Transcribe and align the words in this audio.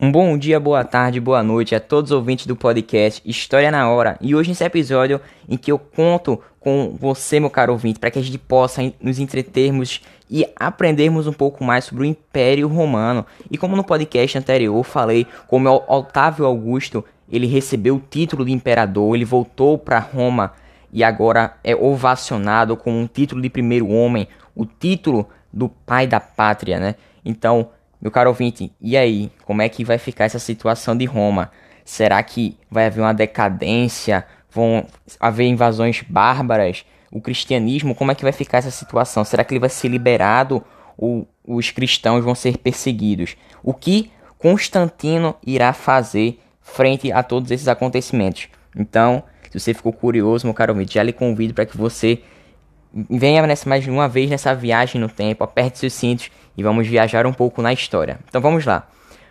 Um 0.00 0.12
bom 0.12 0.38
dia, 0.38 0.60
boa 0.60 0.84
tarde, 0.84 1.18
boa 1.18 1.42
noite 1.42 1.74
a 1.74 1.80
todos 1.80 2.12
os 2.12 2.16
ouvintes 2.16 2.46
do 2.46 2.54
podcast 2.54 3.20
História 3.28 3.68
na 3.68 3.90
Hora. 3.90 4.16
E 4.20 4.32
hoje 4.32 4.50
nesse 4.50 4.62
episódio 4.62 5.20
em 5.48 5.56
que 5.56 5.72
eu 5.72 5.78
conto 5.78 6.40
com 6.60 6.96
você, 6.96 7.40
meu 7.40 7.50
caro 7.50 7.72
ouvinte, 7.72 7.98
para 7.98 8.08
que 8.08 8.18
a 8.20 8.22
gente 8.22 8.38
possa 8.38 8.80
nos 9.00 9.18
entretermos 9.18 10.00
e 10.30 10.46
aprendermos 10.54 11.26
um 11.26 11.32
pouco 11.32 11.64
mais 11.64 11.84
sobre 11.84 12.04
o 12.04 12.06
Império 12.06 12.68
Romano. 12.68 13.26
E 13.50 13.58
como 13.58 13.74
no 13.74 13.82
podcast 13.82 14.38
anterior 14.38 14.84
falei, 14.84 15.26
como 15.48 15.68
Otávio 15.88 16.46
Augusto, 16.46 17.04
ele 17.28 17.48
recebeu 17.48 17.96
o 17.96 18.02
título 18.08 18.44
de 18.44 18.52
imperador, 18.52 19.16
ele 19.16 19.24
voltou 19.24 19.76
para 19.76 19.98
Roma 19.98 20.52
e 20.92 21.02
agora 21.02 21.56
é 21.64 21.74
ovacionado 21.74 22.76
com 22.76 22.92
um 22.92 23.08
título 23.08 23.42
de 23.42 23.50
primeiro 23.50 23.88
homem, 23.88 24.28
o 24.54 24.64
título 24.64 25.28
do 25.52 25.68
pai 25.68 26.06
da 26.06 26.20
pátria, 26.20 26.78
né? 26.78 26.94
Então, 27.24 27.70
meu 28.00 28.10
caro 28.10 28.30
ouvinte, 28.30 28.72
e 28.80 28.96
aí? 28.96 29.30
Como 29.44 29.60
é 29.60 29.68
que 29.68 29.84
vai 29.84 29.98
ficar 29.98 30.24
essa 30.24 30.38
situação 30.38 30.96
de 30.96 31.04
Roma? 31.04 31.50
Será 31.84 32.22
que 32.22 32.56
vai 32.70 32.86
haver 32.86 33.00
uma 33.00 33.14
decadência? 33.14 34.24
Vão 34.50 34.86
haver 35.18 35.46
invasões 35.46 36.02
bárbaras? 36.08 36.84
O 37.10 37.20
cristianismo, 37.20 37.94
como 37.94 38.12
é 38.12 38.14
que 38.14 38.22
vai 38.22 38.32
ficar 38.32 38.58
essa 38.58 38.70
situação? 38.70 39.24
Será 39.24 39.42
que 39.42 39.52
ele 39.52 39.60
vai 39.60 39.70
ser 39.70 39.88
liberado 39.88 40.62
ou 40.96 41.26
os 41.46 41.70
cristãos 41.70 42.22
vão 42.22 42.34
ser 42.34 42.58
perseguidos? 42.58 43.36
O 43.62 43.72
que 43.72 44.10
Constantino 44.36 45.34
irá 45.44 45.72
fazer 45.72 46.40
frente 46.60 47.10
a 47.10 47.22
todos 47.22 47.50
esses 47.50 47.66
acontecimentos? 47.66 48.48
Então, 48.76 49.22
se 49.50 49.58
você 49.58 49.74
ficou 49.74 49.92
curioso, 49.92 50.46
meu 50.46 50.54
caro 50.54 50.72
ouvinte, 50.72 50.94
já 50.94 51.02
lhe 51.02 51.12
convido 51.12 51.54
para 51.54 51.66
que 51.66 51.76
você 51.76 52.22
venha 52.92 53.46
mais 53.66 53.86
uma 53.86 54.08
vez 54.08 54.30
nessa 54.30 54.54
viagem 54.54 55.00
no 55.00 55.08
tempo, 55.08 55.44
aperte 55.44 55.78
seus 55.78 55.92
cintos 55.92 56.30
e 56.56 56.62
vamos 56.62 56.86
viajar 56.86 57.26
um 57.26 57.32
pouco 57.32 57.62
na 57.62 57.72
história. 57.72 58.18
Então 58.28 58.40
vamos 58.40 58.64
lá. 58.64 58.86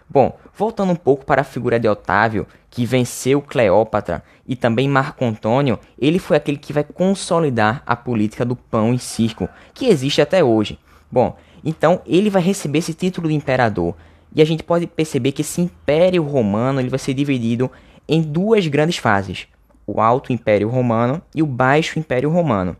Bom, 0.09 0.37
voltando 0.55 0.93
um 0.93 0.95
pouco 0.95 1.25
para 1.25 1.41
a 1.41 1.43
figura 1.43 1.77
de 1.79 1.87
Otávio, 1.87 2.47
que 2.69 2.85
venceu 2.85 3.41
Cleópatra, 3.41 4.23
e 4.47 4.55
também 4.55 4.87
Marco 4.87 5.25
Antônio, 5.25 5.77
ele 5.99 6.17
foi 6.17 6.37
aquele 6.37 6.57
que 6.57 6.71
vai 6.71 6.83
consolidar 6.83 7.83
a 7.85 7.95
política 7.95 8.45
do 8.45 8.55
pão 8.55 8.93
e 8.93 8.99
circo, 8.99 9.49
que 9.73 9.87
existe 9.87 10.21
até 10.21 10.41
hoje. 10.41 10.79
Bom, 11.11 11.35
então 11.63 12.01
ele 12.05 12.29
vai 12.29 12.41
receber 12.41 12.79
esse 12.79 12.93
título 12.93 13.27
de 13.27 13.35
imperador, 13.35 13.95
e 14.33 14.41
a 14.41 14.45
gente 14.45 14.63
pode 14.63 14.87
perceber 14.87 15.33
que 15.33 15.41
esse 15.41 15.59
Império 15.59 16.23
Romano 16.23 16.79
ele 16.79 16.89
vai 16.89 16.99
ser 16.99 17.13
dividido 17.13 17.69
em 18.07 18.21
duas 18.21 18.65
grandes 18.67 18.97
fases: 18.97 19.47
o 19.85 19.99
Alto 19.99 20.31
Império 20.31 20.69
Romano 20.69 21.21
e 21.35 21.43
o 21.43 21.47
Baixo 21.47 21.99
Império 21.99 22.29
Romano. 22.29 22.77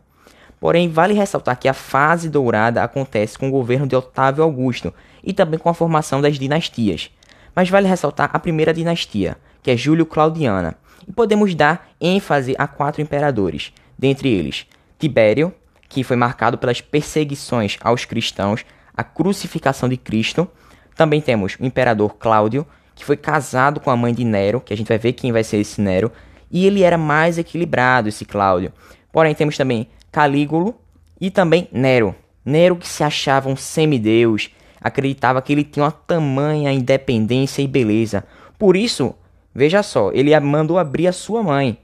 Porém, 0.60 0.88
vale 0.88 1.14
ressaltar 1.14 1.58
que 1.58 1.68
a 1.68 1.74
fase 1.74 2.28
dourada 2.28 2.82
acontece 2.82 3.38
com 3.38 3.48
o 3.48 3.52
governo 3.52 3.86
de 3.86 3.94
Otávio 3.94 4.42
Augusto 4.42 4.92
e 5.22 5.32
também 5.32 5.58
com 5.58 5.68
a 5.68 5.74
formação 5.74 6.20
das 6.20 6.38
dinastias. 6.38 7.10
Mas 7.54 7.68
vale 7.68 7.88
ressaltar 7.88 8.30
a 8.32 8.38
primeira 8.38 8.74
dinastia, 8.74 9.36
que 9.62 9.70
é 9.70 9.76
Júlio 9.76 10.06
Claudiana, 10.06 10.76
e 11.06 11.12
podemos 11.12 11.54
dar 11.54 11.88
ênfase 12.00 12.54
a 12.58 12.66
quatro 12.66 13.00
imperadores, 13.00 13.72
dentre 13.98 14.28
eles 14.28 14.66
Tibério, 14.98 15.54
que 15.88 16.02
foi 16.02 16.16
marcado 16.16 16.58
pelas 16.58 16.80
perseguições 16.80 17.78
aos 17.80 18.04
cristãos, 18.04 18.64
a 18.96 19.04
crucificação 19.04 19.88
de 19.88 19.96
Cristo. 19.96 20.48
Também 20.96 21.20
temos 21.20 21.56
o 21.58 21.64
imperador 21.64 22.16
Cláudio, 22.16 22.66
que 22.94 23.04
foi 23.04 23.16
casado 23.16 23.78
com 23.78 23.90
a 23.90 23.96
mãe 23.96 24.12
de 24.12 24.24
Nero, 24.24 24.60
que 24.60 24.74
a 24.74 24.76
gente 24.76 24.88
vai 24.88 24.98
ver 24.98 25.12
quem 25.12 25.30
vai 25.30 25.44
ser 25.44 25.58
esse 25.58 25.80
Nero, 25.80 26.10
e 26.50 26.66
ele 26.66 26.82
era 26.82 26.98
mais 26.98 27.38
equilibrado, 27.38 28.08
esse 28.08 28.24
Cláudio. 28.24 28.72
Porém, 29.12 29.34
temos 29.34 29.56
também 29.56 29.88
Calígulo 30.10 30.74
e 31.20 31.30
também 31.30 31.68
Nero. 31.72 32.14
Nero 32.44 32.76
que 32.76 32.88
se 32.88 33.04
achava 33.04 33.48
um 33.48 33.56
semideus, 33.56 34.50
acreditava 34.80 35.42
que 35.42 35.52
ele 35.52 35.64
tinha 35.64 35.84
uma 35.84 35.92
tamanha 35.92 36.72
independência 36.72 37.62
e 37.62 37.66
beleza. 37.66 38.24
Por 38.58 38.76
isso, 38.76 39.14
veja 39.54 39.82
só, 39.82 40.10
ele 40.12 40.38
mandou 40.40 40.78
abrir 40.78 41.06
a 41.08 41.12
sua 41.12 41.42
mãe 41.42 41.78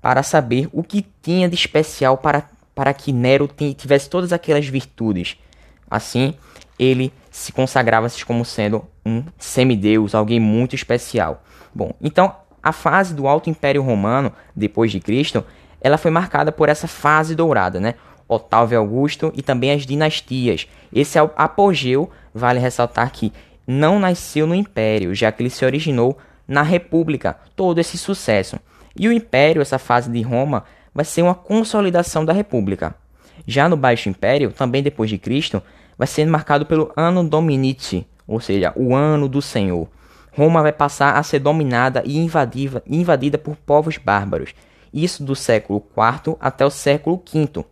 para 0.00 0.22
saber 0.22 0.68
o 0.72 0.82
que 0.82 1.06
tinha 1.20 1.48
de 1.48 1.54
especial 1.54 2.16
para, 2.16 2.48
para 2.74 2.94
que 2.94 3.12
Nero 3.12 3.48
tivesse 3.76 4.08
todas 4.08 4.32
aquelas 4.32 4.66
virtudes. 4.66 5.36
Assim, 5.90 6.34
ele 6.78 7.12
se 7.30 7.52
consagrava-se 7.52 8.24
como 8.24 8.44
sendo 8.44 8.84
um 9.04 9.22
semideus, 9.38 10.14
alguém 10.14 10.40
muito 10.40 10.74
especial. 10.74 11.44
Bom, 11.74 11.92
então 12.00 12.34
a 12.62 12.72
fase 12.72 13.14
do 13.14 13.28
Alto 13.28 13.48
Império 13.48 13.82
Romano, 13.82 14.32
depois 14.54 14.90
de 14.90 14.98
Cristo, 14.98 15.44
ela 15.86 15.96
foi 15.96 16.10
marcada 16.10 16.50
por 16.50 16.68
essa 16.68 16.88
fase 16.88 17.36
dourada, 17.36 17.78
né? 17.78 17.94
Otávio 18.28 18.76
Augusto 18.76 19.32
e 19.36 19.40
também 19.40 19.70
as 19.70 19.86
dinastias. 19.86 20.66
Esse 20.92 21.16
apogeu, 21.36 22.10
vale 22.34 22.58
ressaltar 22.58 23.12
que 23.12 23.32
não 23.64 24.00
nasceu 24.00 24.48
no 24.48 24.54
Império, 24.54 25.14
já 25.14 25.30
que 25.30 25.42
ele 25.42 25.50
se 25.50 25.64
originou 25.64 26.18
na 26.46 26.62
República, 26.62 27.38
todo 27.54 27.78
esse 27.78 27.96
sucesso. 27.96 28.58
E 28.98 29.06
o 29.06 29.12
Império, 29.12 29.62
essa 29.62 29.78
fase 29.78 30.10
de 30.10 30.20
Roma, 30.22 30.64
vai 30.92 31.04
ser 31.04 31.22
uma 31.22 31.36
consolidação 31.36 32.24
da 32.24 32.32
República. 32.32 32.92
Já 33.46 33.68
no 33.68 33.76
Baixo 33.76 34.08
Império, 34.08 34.50
também 34.50 34.82
depois 34.82 35.08
de 35.08 35.18
Cristo, 35.18 35.62
vai 35.96 36.08
ser 36.08 36.26
marcado 36.26 36.66
pelo 36.66 36.92
Anno 36.96 37.22
Dominici, 37.22 38.04
ou 38.26 38.40
seja, 38.40 38.72
o 38.74 38.92
ano 38.92 39.28
do 39.28 39.40
Senhor. 39.40 39.88
Roma 40.32 40.62
vai 40.62 40.72
passar 40.72 41.16
a 41.16 41.22
ser 41.22 41.38
dominada 41.38 42.02
e 42.04 42.18
invadida 42.18 43.38
por 43.38 43.54
povos 43.54 43.98
bárbaros, 43.98 44.52
isso 45.04 45.22
do 45.22 45.36
século 45.36 45.84
IV 45.96 46.36
até 46.40 46.64
o 46.64 46.70
século 46.70 47.22
V. 47.32 47.64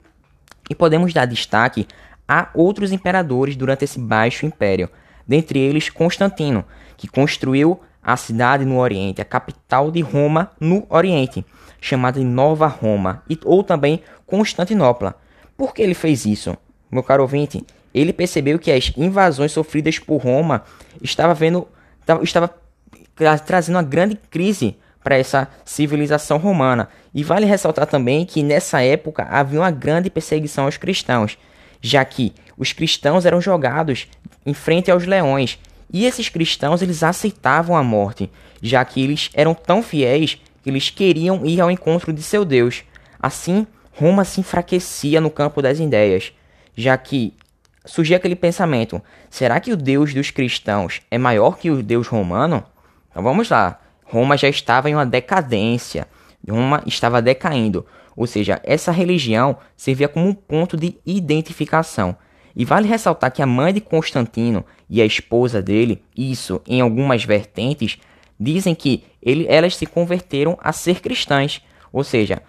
E 0.68 0.74
podemos 0.74 1.12
dar 1.12 1.26
destaque 1.26 1.86
a 2.28 2.48
outros 2.54 2.92
imperadores 2.92 3.56
durante 3.56 3.84
esse 3.84 3.98
Baixo 3.98 4.46
Império, 4.46 4.88
dentre 5.26 5.58
eles 5.58 5.88
Constantino, 5.88 6.64
que 6.96 7.08
construiu 7.08 7.80
a 8.02 8.16
cidade 8.16 8.64
no 8.64 8.78
Oriente, 8.78 9.20
a 9.20 9.24
capital 9.24 9.90
de 9.90 10.00
Roma 10.02 10.50
no 10.60 10.86
Oriente, 10.90 11.44
chamada 11.80 12.18
de 12.18 12.24
Nova 12.24 12.66
Roma, 12.66 13.22
e, 13.28 13.38
ou 13.44 13.64
também 13.64 14.02
Constantinopla. 14.26 15.14
Por 15.56 15.74
que 15.74 15.82
ele 15.82 15.94
fez 15.94 16.26
isso? 16.26 16.56
Meu 16.90 17.02
caro 17.02 17.22
ouvinte, 17.22 17.64
ele 17.94 18.12
percebeu 18.12 18.58
que 18.58 18.70
as 18.70 18.92
invasões 18.96 19.52
sofridas 19.52 19.98
por 19.98 20.18
Roma 20.18 20.62
estava 21.02 21.32
vendo 21.32 21.66
estava 22.22 22.54
trazendo 23.46 23.76
uma 23.76 23.82
grande 23.82 24.16
crise 24.30 24.76
para 25.04 25.18
essa 25.18 25.46
civilização 25.64 26.38
romana. 26.38 26.88
E 27.14 27.22
vale 27.22 27.44
ressaltar 27.44 27.86
também 27.86 28.24
que 28.24 28.42
nessa 28.42 28.82
época 28.82 29.24
havia 29.30 29.60
uma 29.60 29.70
grande 29.70 30.08
perseguição 30.08 30.64
aos 30.64 30.78
cristãos, 30.78 31.38
já 31.80 32.02
que 32.04 32.32
os 32.56 32.72
cristãos 32.72 33.26
eram 33.26 33.40
jogados 33.40 34.08
em 34.44 34.54
frente 34.54 34.90
aos 34.90 35.04
leões. 35.04 35.58
E 35.92 36.06
esses 36.06 36.30
cristãos 36.30 36.80
eles 36.80 37.02
aceitavam 37.02 37.76
a 37.76 37.82
morte, 37.82 38.30
já 38.62 38.82
que 38.84 39.02
eles 39.02 39.30
eram 39.34 39.54
tão 39.54 39.82
fiéis 39.82 40.40
que 40.62 40.70
eles 40.70 40.88
queriam 40.88 41.44
ir 41.44 41.60
ao 41.60 41.70
encontro 41.70 42.12
de 42.12 42.22
seu 42.22 42.44
Deus. 42.44 42.82
Assim, 43.20 43.66
Roma 43.92 44.24
se 44.24 44.40
enfraquecia 44.40 45.20
no 45.20 45.30
campo 45.30 45.60
das 45.60 45.78
ideias, 45.78 46.32
já 46.74 46.96
que 46.96 47.34
surgia 47.84 48.16
aquele 48.16 48.34
pensamento: 48.34 49.00
será 49.30 49.60
que 49.60 49.72
o 49.72 49.76
Deus 49.76 50.14
dos 50.14 50.30
cristãos 50.30 51.02
é 51.10 51.18
maior 51.18 51.58
que 51.58 51.70
o 51.70 51.82
Deus 51.82 52.08
romano? 52.08 52.64
Então 53.10 53.22
vamos 53.22 53.50
lá. 53.50 53.80
Roma 54.04 54.36
já 54.36 54.48
estava 54.48 54.90
em 54.90 54.94
uma 54.94 55.06
decadência, 55.06 56.06
Roma 56.48 56.82
estava 56.86 57.22
decaindo, 57.22 57.86
ou 58.16 58.26
seja, 58.26 58.60
essa 58.62 58.92
religião 58.92 59.56
servia 59.76 60.08
como 60.08 60.26
um 60.26 60.34
ponto 60.34 60.76
de 60.76 60.96
identificação. 61.04 62.16
E 62.56 62.64
vale 62.64 62.86
ressaltar 62.86 63.32
que 63.32 63.42
a 63.42 63.46
mãe 63.46 63.72
de 63.72 63.80
Constantino 63.80 64.64
e 64.88 65.02
a 65.02 65.06
esposa 65.06 65.60
dele, 65.60 66.02
isso 66.16 66.60
em 66.66 66.80
algumas 66.80 67.24
vertentes, 67.24 67.98
dizem 68.38 68.74
que 68.74 69.04
ele, 69.20 69.46
elas 69.48 69.76
se 69.76 69.86
converteram 69.86 70.56
a 70.62 70.72
ser 70.72 71.00
cristãs. 71.00 71.60
Ou 71.92 72.04
seja, 72.04 72.42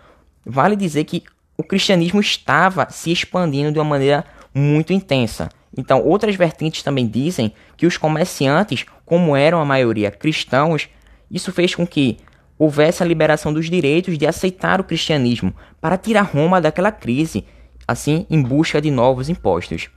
vale 0.46 0.76
dizer 0.76 1.06
que 1.06 1.24
o 1.58 1.64
cristianismo 1.64 2.20
estava 2.20 2.88
se 2.92 3.12
expandindo 3.12 3.72
de 3.72 3.80
uma 3.80 3.86
maneira 3.86 4.26
muito 4.54 4.94
intensa. 4.94 5.50
Então, 5.76 6.04
outras 6.04 6.36
vertentes 6.36 6.84
também 6.84 7.08
dizem 7.08 7.52
que 7.76 7.86
os 7.86 7.98
comerciantes, 7.98 8.86
como 9.06 9.36
eram 9.36 9.60
a 9.60 9.66
maioria 9.66 10.12
cristãos, 10.12 10.88
isso 11.30 11.52
fez 11.52 11.74
com 11.76 11.86
que 11.86 12.18
houvesse 12.58 13.04
a 13.04 13.06
liberação 13.06 13.54
dos 13.54 13.70
direitos 13.70 14.18
de 14.18 14.26
aceitar 14.26 14.80
o 14.80 14.84
cristianismo 14.84 15.54
para 15.82 15.98
tirar 15.98 16.22
Roma 16.22 16.62
daquela 16.62 16.92
crise, 16.92 17.46
assim 17.88 18.26
em 18.30 18.42
busca 18.42 18.82
de 18.82 18.90
novos 18.90 19.30
impostos. 19.30 19.90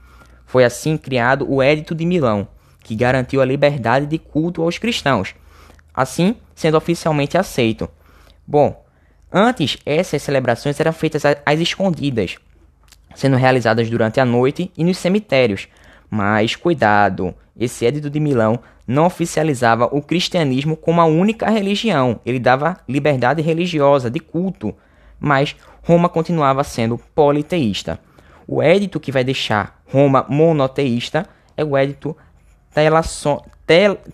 Foi 0.45 0.63
assim 0.63 0.97
criado 0.97 1.49
o 1.49 1.63
Edito 1.63 1.95
de 1.95 2.05
Milão, 2.05 2.47
que 2.83 2.95
garantiu 2.95 3.41
a 3.41 3.45
liberdade 3.45 4.05
de 4.05 4.17
culto 4.17 4.61
aos 4.61 4.77
cristãos, 4.77 5.35
assim 5.93 6.35
sendo 6.55 6.77
oficialmente 6.77 7.37
aceito. 7.37 7.89
Bom, 8.45 8.83
antes 9.31 9.77
essas 9.85 10.21
celebrações 10.21 10.79
eram 10.79 10.91
feitas 10.91 11.23
às 11.25 11.59
escondidas, 11.59 12.37
sendo 13.15 13.37
realizadas 13.37 13.89
durante 13.89 14.19
a 14.19 14.25
noite 14.25 14.71
e 14.75 14.83
nos 14.83 14.97
cemitérios. 14.97 15.67
Mas 16.09 16.55
cuidado, 16.55 17.33
esse 17.57 17.85
Edito 17.85 18.09
de 18.09 18.19
Milão 18.19 18.59
não 18.87 19.05
oficializava 19.05 19.85
o 19.91 20.01
cristianismo 20.01 20.75
como 20.75 20.99
a 20.99 21.05
única 21.05 21.49
religião, 21.49 22.19
ele 22.25 22.39
dava 22.39 22.77
liberdade 22.87 23.41
religiosa, 23.41 24.09
de 24.09 24.19
culto, 24.19 24.73
mas 25.19 25.55
Roma 25.83 26.09
continuava 26.09 26.63
sendo 26.63 26.97
politeísta. 27.13 27.99
O 28.47 28.63
edito 28.63 28.99
que 28.99 29.11
vai 29.11 29.23
deixar 29.23 29.79
Roma 29.85 30.25
monoteísta 30.27 31.27
é 31.55 31.63
o 31.63 31.77
edito 31.77 32.17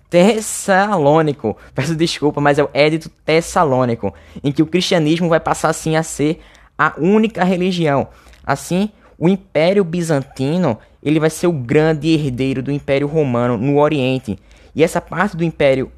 Tessalônico. 0.09 1.57
Peço 1.73 1.95
desculpa, 1.95 2.41
mas 2.41 2.59
é 2.59 2.63
o 2.63 2.69
Edito 2.73 3.09
Tessalônico, 3.25 4.13
em 4.43 4.51
que 4.51 4.61
o 4.61 4.67
cristianismo 4.67 5.29
vai 5.29 5.39
passar 5.39 5.69
assim 5.69 5.95
a 5.95 6.03
ser 6.03 6.41
a 6.77 6.93
única 6.97 7.43
religião. 7.43 8.09
Assim, 8.45 8.89
o 9.17 9.29
Império 9.29 9.83
Bizantino 9.83 10.77
ele 11.05 11.19
vai 11.19 11.29
ser 11.29 11.45
o 11.45 11.53
grande 11.53 12.09
herdeiro 12.09 12.63
do 12.63 12.71
Império 12.71 13.07
Romano 13.07 13.57
no 13.57 13.77
Oriente. 13.77 14.39
E 14.73 14.83
essa 14.83 14.99
parte 14.99 15.37
do 15.37 15.43
Império 15.43 15.91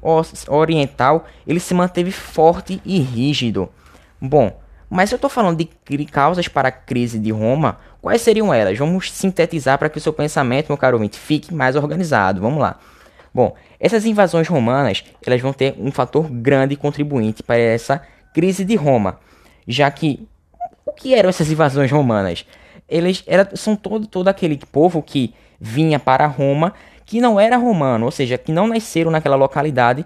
Oriental 0.46 1.26
ele 1.46 1.58
se 1.58 1.72
manteve 1.72 2.12
forte 2.12 2.80
e 2.84 3.00
rígido. 3.00 3.70
Bom, 4.20 4.60
mas 4.90 5.10
eu 5.10 5.16
estou 5.16 5.30
falando 5.30 5.56
de 5.56 6.04
causas 6.04 6.46
para 6.46 6.68
a 6.68 6.72
crise 6.72 7.18
de 7.18 7.30
Roma. 7.30 7.78
Quais 8.02 8.20
seriam 8.20 8.52
elas? 8.52 8.78
Vamos 8.78 9.10
sintetizar 9.10 9.78
para 9.78 9.88
que 9.88 9.98
o 9.98 10.00
seu 10.00 10.12
pensamento, 10.12 10.68
meu 10.68 10.76
caro 10.76 10.96
ouvinte, 10.96 11.18
fique 11.18 11.52
mais 11.52 11.74
organizado. 11.74 12.40
Vamos 12.40 12.60
lá. 12.60 12.78
Bom, 13.34 13.54
essas 13.80 14.04
invasões 14.04 14.46
romanas 14.46 15.04
elas 15.26 15.40
vão 15.40 15.52
ter 15.52 15.74
um 15.78 15.90
fator 15.90 16.28
grande 16.30 16.76
contribuinte 16.76 17.42
para 17.42 17.58
essa 17.58 18.02
crise 18.34 18.64
de 18.64 18.76
Roma, 18.76 19.18
já 19.66 19.90
que 19.90 20.28
o 20.86 20.92
que 20.92 21.14
eram 21.14 21.28
essas 21.28 21.50
invasões 21.50 21.90
romanas? 21.90 22.46
Eles 22.88 23.22
era, 23.26 23.48
são 23.54 23.76
todo, 23.76 24.06
todo 24.06 24.28
aquele 24.28 24.58
povo 24.72 25.02
que 25.02 25.34
vinha 25.60 25.98
para 25.98 26.26
Roma 26.26 26.72
que 27.04 27.22
não 27.22 27.40
era 27.40 27.56
romano, 27.56 28.04
ou 28.04 28.10
seja, 28.10 28.36
que 28.36 28.52
não 28.52 28.66
nasceram 28.66 29.10
naquela 29.10 29.34
localidade 29.34 30.04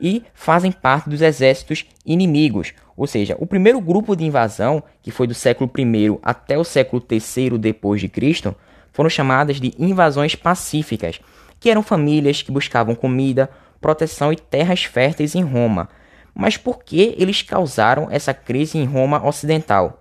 e 0.00 0.22
fazem 0.32 0.72
parte 0.72 1.10
dos 1.10 1.20
exércitos 1.20 1.84
inimigos. 2.06 2.72
Ou 2.96 3.06
seja, 3.06 3.36
o 3.38 3.46
primeiro 3.46 3.80
grupo 3.80 4.16
de 4.16 4.24
invasão, 4.24 4.82
que 5.02 5.10
foi 5.10 5.26
do 5.26 5.34
século 5.34 5.70
I 5.76 6.18
até 6.22 6.56
o 6.56 6.64
século 6.64 7.04
III 7.10 7.58
depois 7.58 8.00
de 8.00 8.08
Cristo, 8.08 8.56
foram 8.92 9.10
chamadas 9.10 9.60
de 9.60 9.74
invasões 9.78 10.34
pacíficas, 10.34 11.20
que 11.60 11.70
eram 11.70 11.82
famílias 11.82 12.40
que 12.40 12.50
buscavam 12.50 12.94
comida, 12.94 13.50
proteção 13.80 14.32
e 14.32 14.36
terras 14.36 14.84
férteis 14.84 15.34
em 15.34 15.42
Roma. 15.42 15.88
Mas 16.34 16.56
por 16.56 16.82
que 16.82 17.14
eles 17.18 17.42
causaram 17.42 18.08
essa 18.10 18.32
crise 18.32 18.78
em 18.78 18.84
Roma 18.84 19.24
ocidental? 19.26 19.97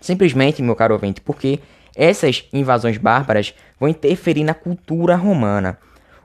Simplesmente, 0.00 0.62
meu 0.62 0.76
caro 0.76 0.94
ouvinte, 0.94 1.20
porque 1.20 1.60
essas 1.94 2.44
invasões 2.52 2.96
bárbaras 2.96 3.54
vão 3.78 3.88
interferir 3.88 4.44
na 4.44 4.54
cultura 4.54 5.16
romana. 5.16 5.78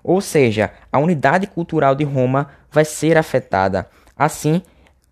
Ou 0.04 0.20
seja, 0.22 0.72
a 0.92 1.00
unidade 1.00 1.48
cultural 1.48 1.96
de 1.96 2.04
Roma 2.04 2.50
vai 2.72 2.86
ser 2.86 3.18
afetada. 3.18 3.88
Assim, 4.18 4.62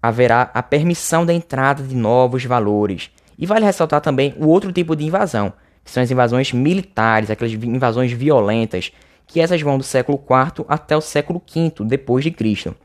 haverá 0.01 0.51
a 0.53 0.61
permissão 0.61 1.25
da 1.25 1.33
entrada 1.33 1.81
de 1.81 1.95
novos 1.95 2.43
valores. 2.45 3.09
E 3.37 3.45
vale 3.45 3.65
ressaltar 3.65 4.01
também 4.01 4.35
o 4.37 4.47
outro 4.47 4.71
tipo 4.71 4.95
de 4.95 5.05
invasão, 5.05 5.53
que 5.83 5.89
são 5.89 6.03
as 6.03 6.11
invasões 6.11 6.51
militares, 6.51 7.31
aquelas 7.31 7.53
invasões 7.53 8.11
violentas, 8.11 8.91
que 9.25 9.39
essas 9.39 9.61
vão 9.61 9.77
do 9.77 9.83
século 9.83 10.21
IV 10.21 10.65
até 10.67 10.95
o 10.95 11.01
século 11.01 11.41
V 11.51 11.85
depois 11.85 12.23
de 12.23 12.31
Cristo. 12.31 12.75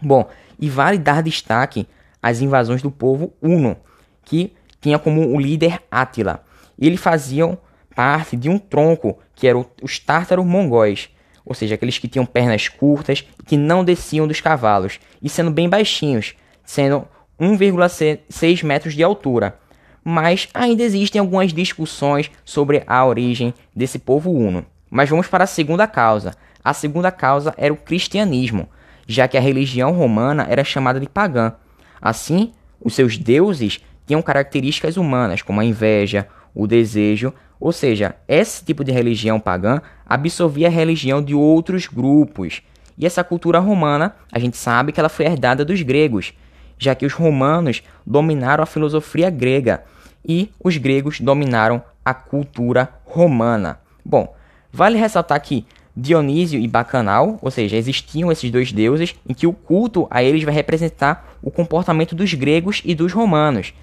Bom, 0.00 0.28
e 0.58 0.70
vale 0.70 0.96
dar 0.96 1.22
destaque 1.22 1.86
às 2.22 2.40
invasões 2.40 2.80
do 2.80 2.90
povo 2.90 3.34
Uno, 3.42 3.76
que 4.24 4.52
tinha 4.82 4.98
como 4.98 5.40
líder 5.40 5.80
Átila. 5.90 6.44
Eles 6.78 7.00
faziam 7.00 7.56
parte 7.94 8.36
de 8.36 8.50
um 8.50 8.58
tronco 8.58 9.18
que 9.34 9.46
eram 9.46 9.64
os 9.80 9.98
tártaros 9.98 10.44
mongóis, 10.44 11.08
ou 11.44 11.54
seja, 11.54 11.76
aqueles 11.76 11.98
que 11.98 12.08
tinham 12.08 12.26
pernas 12.26 12.68
curtas 12.68 13.24
e 13.40 13.44
que 13.44 13.56
não 13.56 13.84
desciam 13.84 14.26
dos 14.26 14.40
cavalos, 14.40 14.98
e 15.22 15.28
sendo 15.28 15.50
bem 15.50 15.68
baixinhos, 15.68 16.34
sendo 16.64 17.06
1,6 17.40 18.64
metros 18.64 18.94
de 18.94 19.02
altura. 19.02 19.58
Mas 20.04 20.48
ainda 20.52 20.82
existem 20.82 21.20
algumas 21.20 21.52
discussões 21.52 22.30
sobre 22.44 22.82
a 22.86 23.04
origem 23.04 23.54
desse 23.74 23.98
povo 23.98 24.30
uno. 24.30 24.66
Mas 24.90 25.08
vamos 25.08 25.28
para 25.28 25.44
a 25.44 25.46
segunda 25.46 25.86
causa. 25.86 26.34
A 26.64 26.74
segunda 26.74 27.10
causa 27.10 27.54
era 27.56 27.72
o 27.72 27.76
cristianismo, 27.76 28.68
já 29.06 29.28
que 29.28 29.36
a 29.38 29.40
religião 29.40 29.92
romana 29.92 30.46
era 30.50 30.64
chamada 30.64 30.98
de 30.98 31.08
pagã. 31.08 31.54
Assim, 32.00 32.52
os 32.80 32.94
seus 32.94 33.16
deuses 33.16 33.80
tinham 34.06 34.22
características 34.22 34.96
humanas, 34.96 35.42
como 35.42 35.60
a 35.60 35.64
inveja, 35.64 36.26
o 36.54 36.66
desejo, 36.66 37.32
ou 37.58 37.72
seja, 37.72 38.16
esse 38.26 38.64
tipo 38.64 38.82
de 38.82 38.90
religião 38.90 39.38
pagã 39.38 39.80
absorvia 40.04 40.66
a 40.66 40.70
religião 40.70 41.22
de 41.22 41.34
outros 41.34 41.86
grupos. 41.86 42.62
E 42.98 43.06
essa 43.06 43.24
cultura 43.24 43.58
romana, 43.58 44.16
a 44.30 44.38
gente 44.38 44.56
sabe 44.56 44.92
que 44.92 45.00
ela 45.00 45.08
foi 45.08 45.26
herdada 45.26 45.64
dos 45.64 45.80
gregos, 45.82 46.34
já 46.78 46.94
que 46.94 47.06
os 47.06 47.12
romanos 47.12 47.82
dominaram 48.04 48.62
a 48.62 48.66
filosofia 48.66 49.30
grega 49.30 49.84
e 50.26 50.50
os 50.62 50.76
gregos 50.76 51.20
dominaram 51.20 51.82
a 52.04 52.12
cultura 52.12 52.88
romana. 53.04 53.78
Bom, 54.04 54.34
vale 54.72 54.98
ressaltar 54.98 55.40
que 55.40 55.64
Dionísio 55.96 56.58
e 56.58 56.66
Bacanal, 56.66 57.38
ou 57.42 57.50
seja, 57.50 57.76
existiam 57.76 58.32
esses 58.32 58.50
dois 58.50 58.72
deuses 58.72 59.14
em 59.28 59.34
que 59.34 59.46
o 59.46 59.52
culto 59.52 60.06
a 60.10 60.22
eles 60.22 60.42
vai 60.42 60.54
representar 60.54 61.36
o 61.42 61.50
comportamento 61.50 62.14
dos 62.14 62.32
gregos 62.34 62.82
e 62.84 62.94
dos 62.94 63.12
romanos. 63.12 63.74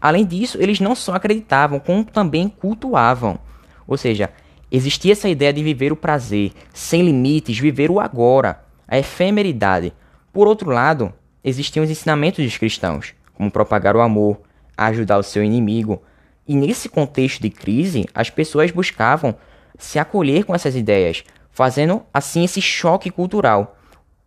Além 0.00 0.24
disso, 0.24 0.58
eles 0.60 0.80
não 0.80 0.94
só 0.94 1.14
acreditavam, 1.14 1.78
como 1.78 2.04
também 2.04 2.48
cultuavam. 2.48 3.38
Ou 3.86 3.96
seja, 3.96 4.30
existia 4.70 5.12
essa 5.12 5.28
ideia 5.28 5.52
de 5.52 5.62
viver 5.62 5.92
o 5.92 5.96
prazer, 5.96 6.52
sem 6.72 7.02
limites, 7.02 7.58
viver 7.58 7.90
o 7.90 8.00
agora, 8.00 8.64
a 8.88 8.98
efemeridade. 8.98 9.92
Por 10.32 10.48
outro 10.48 10.70
lado, 10.70 11.12
existiam 11.44 11.84
os 11.84 11.90
ensinamentos 11.90 12.44
dos 12.44 12.56
cristãos, 12.56 13.14
como 13.34 13.50
propagar 13.50 13.94
o 13.94 14.00
amor, 14.00 14.40
ajudar 14.76 15.18
o 15.18 15.22
seu 15.22 15.44
inimigo. 15.44 16.02
E 16.48 16.56
nesse 16.56 16.88
contexto 16.88 17.42
de 17.42 17.50
crise, 17.50 18.06
as 18.14 18.30
pessoas 18.30 18.70
buscavam 18.70 19.34
se 19.78 19.98
acolher 19.98 20.44
com 20.44 20.54
essas 20.54 20.76
ideias, 20.76 21.24
fazendo 21.50 22.02
assim 22.12 22.44
esse 22.44 22.60
choque 22.60 23.10
cultural. 23.10 23.76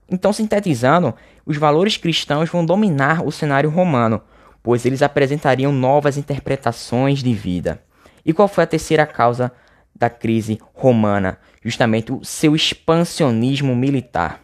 Então, 0.09 0.31
sintetizando, 0.31 1.13
os 1.45 1.57
valores 1.57 1.97
cristãos 1.97 2.49
vão 2.49 2.65
dominar 2.65 3.25
o 3.25 3.31
cenário 3.31 3.69
romano, 3.69 4.21
pois 4.63 4.85
eles 4.85 5.01
apresentariam 5.01 5.71
novas 5.71 6.17
interpretações 6.17 7.21
de 7.21 7.33
vida. 7.33 7.79
E 8.25 8.31
qual 8.31 8.47
foi 8.47 8.63
a 8.63 8.67
terceira 8.67 9.05
causa 9.05 9.51
da 9.93 10.09
crise 10.09 10.57
romana? 10.73 11.37
Justamente 11.61 12.13
o 12.13 12.23
seu 12.23 12.55
expansionismo 12.55 13.75
militar. 13.75 14.39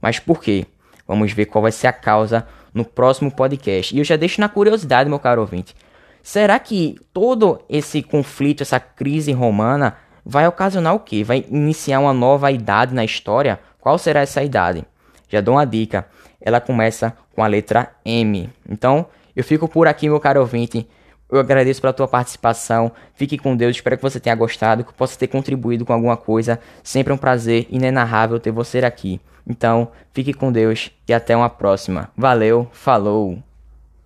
Mas 0.00 0.20
por 0.20 0.40
quê? 0.40 0.66
Vamos 1.06 1.32
ver 1.32 1.46
qual 1.46 1.62
vai 1.62 1.72
ser 1.72 1.88
a 1.88 1.92
causa 1.92 2.46
no 2.72 2.84
próximo 2.84 3.30
podcast. 3.30 3.94
E 3.94 3.98
eu 3.98 4.04
já 4.04 4.16
deixo 4.16 4.40
na 4.40 4.48
curiosidade, 4.48 5.10
meu 5.10 5.18
caro 5.18 5.40
ouvinte. 5.40 5.74
Será 6.22 6.58
que 6.58 6.96
todo 7.12 7.60
esse 7.68 8.02
conflito, 8.02 8.62
essa 8.62 8.80
crise 8.80 9.32
romana, 9.32 9.96
vai 10.24 10.46
ocasionar 10.46 10.94
o 10.94 11.00
quê? 11.00 11.22
Vai 11.22 11.44
iniciar 11.48 12.00
uma 12.00 12.12
nova 12.12 12.50
idade 12.50 12.94
na 12.94 13.04
história? 13.04 13.60
Qual 13.80 13.96
será 13.96 14.20
essa 14.20 14.42
idade? 14.42 14.84
Já 15.28 15.40
dou 15.40 15.54
uma 15.54 15.64
dica. 15.64 16.06
Ela 16.40 16.60
começa 16.60 17.16
com 17.34 17.42
a 17.42 17.46
letra 17.46 17.92
M. 18.04 18.50
Então, 18.68 19.06
eu 19.36 19.44
fico 19.44 19.68
por 19.68 19.86
aqui, 19.86 20.08
meu 20.08 20.18
caro 20.18 20.40
ouvinte. 20.40 20.88
Eu 21.30 21.38
agradeço 21.38 21.80
pela 21.80 21.92
tua 21.92 22.08
participação. 22.08 22.90
Fique 23.14 23.36
com 23.36 23.56
Deus. 23.56 23.76
Espero 23.76 23.96
que 23.96 24.02
você 24.02 24.18
tenha 24.18 24.34
gostado, 24.34 24.84
que 24.84 24.94
possa 24.94 25.18
ter 25.18 25.26
contribuído 25.26 25.84
com 25.84 25.92
alguma 25.92 26.16
coisa. 26.16 26.58
Sempre 26.82 27.12
um 27.12 27.18
prazer 27.18 27.66
inenarrável 27.68 28.40
ter 28.40 28.52
você 28.52 28.78
aqui. 28.78 29.20
Então, 29.46 29.88
fique 30.12 30.32
com 30.32 30.50
Deus 30.50 30.90
e 31.06 31.12
até 31.12 31.36
uma 31.36 31.50
próxima. 31.50 32.10
Valeu, 32.16 32.68
falou! 32.72 33.45